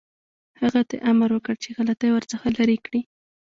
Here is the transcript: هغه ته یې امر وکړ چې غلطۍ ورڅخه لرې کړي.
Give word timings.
هغه 0.61 0.81
ته 0.87 0.93
یې 0.97 1.03
امر 1.09 1.29
وکړ 1.33 1.55
چې 1.63 1.69
غلطۍ 1.77 2.09
ورڅخه 2.13 2.47
لرې 2.57 2.77
کړي. 2.85 3.01